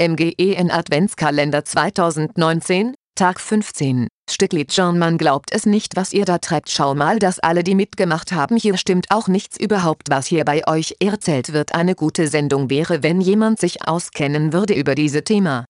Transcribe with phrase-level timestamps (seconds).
[0.00, 6.70] MGEN Adventskalender 2019, Tag 15, Stücklied John man glaubt es nicht was ihr da treibt.
[6.70, 10.08] Schau mal dass alle die mitgemacht haben hier stimmt auch nichts überhaupt.
[10.08, 14.72] Was hier bei euch erzählt wird eine gute Sendung wäre wenn jemand sich auskennen würde
[14.72, 15.66] über diese Thema.